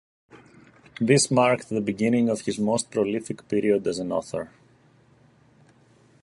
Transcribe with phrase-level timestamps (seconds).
[0.99, 4.49] This marked the beginning of his most prolific period as an author.